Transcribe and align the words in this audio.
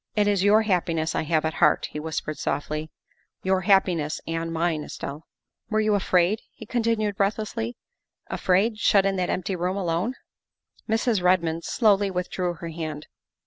"It 0.15 0.27
is 0.27 0.43
your 0.43 0.63
happiness 0.63 1.13
I 1.13 1.21
have 1.25 1.45
at 1.45 1.53
heart," 1.53 1.89
he 1.91 1.99
whispered 1.99 2.39
softly," 2.39 2.89
your 3.43 3.61
happiness 3.61 4.19
and 4.25 4.51
mine, 4.51 4.83
Estelle." 4.83 5.27
Were 5.69 5.79
you 5.79 5.93
afraid," 5.93 6.41
he 6.51 6.65
continued 6.65 7.15
breathlessly," 7.15 7.77
afraid, 8.27 8.79
shut 8.79 9.05
in 9.05 9.15
that 9.17 9.29
empty 9.29 9.55
room 9.55 9.77
alone?" 9.77 10.15
Mrs. 10.89 11.21
Redmond 11.21 11.65
slowly 11.65 12.09
withdrew 12.09 12.55
her 12.55 12.69
hand. 12.69 13.05